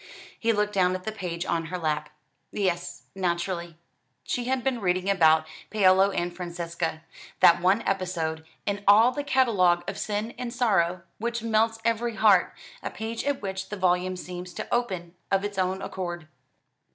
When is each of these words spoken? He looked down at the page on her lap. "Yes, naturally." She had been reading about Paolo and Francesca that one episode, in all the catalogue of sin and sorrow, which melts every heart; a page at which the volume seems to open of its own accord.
He 0.39 0.51
looked 0.51 0.73
down 0.73 0.95
at 0.95 1.03
the 1.03 1.11
page 1.11 1.45
on 1.45 1.65
her 1.65 1.77
lap. 1.77 2.09
"Yes, 2.51 3.03
naturally." 3.13 3.77
She 4.23 4.45
had 4.45 4.63
been 4.63 4.81
reading 4.81 5.07
about 5.11 5.45
Paolo 5.69 6.09
and 6.09 6.35
Francesca 6.35 7.03
that 7.39 7.61
one 7.61 7.83
episode, 7.83 8.43
in 8.65 8.83
all 8.87 9.11
the 9.11 9.23
catalogue 9.23 9.87
of 9.87 9.99
sin 9.99 10.33
and 10.39 10.51
sorrow, 10.51 11.03
which 11.19 11.43
melts 11.43 11.77
every 11.85 12.15
heart; 12.15 12.55
a 12.81 12.89
page 12.89 13.23
at 13.25 13.43
which 13.43 13.69
the 13.69 13.77
volume 13.77 14.17
seems 14.17 14.55
to 14.55 14.67
open 14.73 15.13
of 15.29 15.45
its 15.45 15.59
own 15.59 15.83
accord. 15.83 16.27